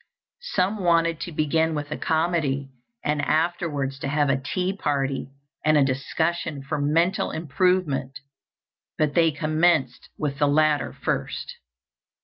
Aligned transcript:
Some 0.55 0.79
wanted 0.83 1.19
to 1.19 1.31
begin 1.31 1.75
with 1.75 1.91
a 1.91 1.95
comedy, 1.95 2.71
and 3.05 3.21
afterwards 3.21 3.99
to 3.99 4.07
have 4.07 4.31
a 4.31 4.41
tea 4.41 4.75
party 4.75 5.29
and 5.63 5.77
a 5.77 5.85
discussion 5.85 6.63
for 6.63 6.81
mental 6.81 7.29
improvement, 7.29 8.17
but 8.97 9.13
they 9.13 9.29
commenced 9.29 10.09
with 10.17 10.39
the 10.39 10.47
latter 10.47 10.91
first. 10.91 11.53